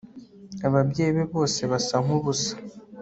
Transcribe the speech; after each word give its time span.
Ababyeyi 0.67 1.11
be 1.15 1.23
bose 1.33 1.61
basa 1.71 1.95
nkubusa 2.03 2.53